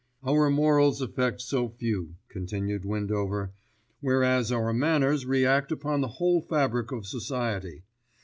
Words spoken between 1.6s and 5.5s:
few," continued Windover, "whereas our manners